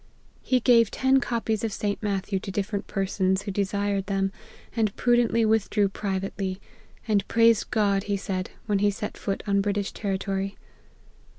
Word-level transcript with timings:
He 0.41 0.59
gave 0.59 0.89
ten 0.89 1.19
copies 1.19 1.63
of 1.63 1.71
St. 1.71 2.01
Matthew 2.01 2.39
to 2.39 2.49
different 2.49 2.87
persons 2.87 3.43
who 3.43 3.51
desired 3.51 4.07
them, 4.07 4.31
and 4.75 4.95
prudently 4.95 5.45
withdrew 5.45 5.89
private 5.89 6.33
ly; 6.39 6.57
and 7.07 7.27
praised 7.27 7.69
God, 7.69 8.05
he 8.05 8.17
says, 8.17 8.45
when 8.65 8.79
he 8.79 8.89
set 8.89 9.15
foot 9.15 9.43
on 9.45 9.61
British 9.61 9.91
territory. 9.91 10.57